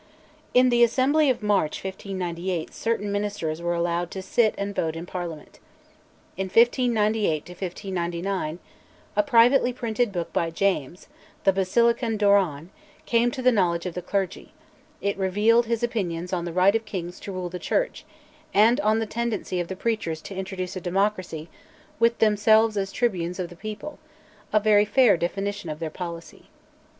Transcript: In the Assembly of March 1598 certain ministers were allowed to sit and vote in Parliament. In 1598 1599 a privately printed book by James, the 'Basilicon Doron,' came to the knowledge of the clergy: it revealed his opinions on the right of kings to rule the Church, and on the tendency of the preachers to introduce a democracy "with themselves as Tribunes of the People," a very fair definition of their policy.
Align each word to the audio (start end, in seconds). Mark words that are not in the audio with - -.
In 0.55 0.69
the 0.69 0.83
Assembly 0.83 1.29
of 1.29 1.43
March 1.43 1.83
1598 1.83 2.73
certain 2.73 3.11
ministers 3.11 3.61
were 3.61 3.75
allowed 3.75 4.09
to 4.09 4.23
sit 4.23 4.55
and 4.57 4.73
vote 4.75 4.95
in 4.95 5.05
Parliament. 5.05 5.59
In 6.35 6.45
1598 6.45 7.47
1599 7.49 8.57
a 9.15 9.21
privately 9.21 9.71
printed 9.71 10.11
book 10.11 10.33
by 10.33 10.49
James, 10.49 11.07
the 11.43 11.53
'Basilicon 11.53 12.17
Doron,' 12.17 12.69
came 13.05 13.29
to 13.29 13.43
the 13.43 13.51
knowledge 13.51 13.85
of 13.85 13.93
the 13.93 14.01
clergy: 14.01 14.53
it 15.01 15.15
revealed 15.19 15.67
his 15.67 15.83
opinions 15.83 16.33
on 16.33 16.45
the 16.45 16.51
right 16.51 16.73
of 16.75 16.83
kings 16.85 17.19
to 17.19 17.31
rule 17.31 17.49
the 17.49 17.59
Church, 17.59 18.03
and 18.55 18.79
on 18.79 18.97
the 18.97 19.05
tendency 19.05 19.59
of 19.59 19.67
the 19.67 19.75
preachers 19.75 20.19
to 20.23 20.33
introduce 20.35 20.75
a 20.75 20.81
democracy 20.81 21.47
"with 21.99 22.17
themselves 22.17 22.75
as 22.75 22.91
Tribunes 22.91 23.37
of 23.37 23.49
the 23.49 23.55
People," 23.55 23.99
a 24.51 24.59
very 24.59 24.83
fair 24.83 25.15
definition 25.15 25.69
of 25.69 25.77
their 25.77 25.91
policy. 25.91 26.49